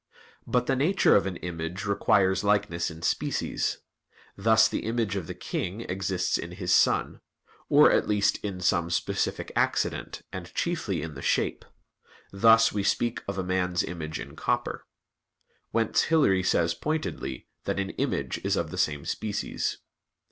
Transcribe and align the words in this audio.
But 0.47 0.65
the 0.65 0.75
nature 0.75 1.15
of 1.15 1.27
an 1.27 1.35
image 1.37 1.85
requires 1.85 2.43
likeness 2.43 2.89
in 2.89 3.03
species; 3.03 3.77
thus 4.35 4.67
the 4.67 4.79
image 4.85 5.15
of 5.15 5.27
the 5.27 5.35
king 5.35 5.81
exists 5.81 6.39
in 6.39 6.53
his 6.53 6.73
son: 6.73 7.21
or, 7.69 7.91
at 7.91 8.07
least, 8.07 8.39
in 8.39 8.61
some 8.61 8.89
specific 8.89 9.51
accident, 9.55 10.23
and 10.33 10.51
chiefly 10.55 11.03
in 11.03 11.13
the 11.13 11.21
shape; 11.21 11.63
thus, 12.31 12.71
we 12.73 12.81
speak 12.81 13.21
of 13.27 13.37
a 13.37 13.43
man's 13.43 13.83
image 13.83 14.19
in 14.19 14.35
copper. 14.35 14.87
Whence 15.69 16.01
Hilary 16.01 16.41
says 16.41 16.73
pointedly 16.73 17.47
that 17.65 17.79
"an 17.79 17.91
image 17.91 18.41
is 18.43 18.55
of 18.55 18.71
the 18.71 18.79
same 18.79 19.05
species." 19.05 19.77